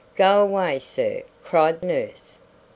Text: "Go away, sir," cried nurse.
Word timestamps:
"Go 0.15 0.41
away, 0.41 0.79
sir," 0.79 1.21
cried 1.43 1.83
nurse. 1.83 2.39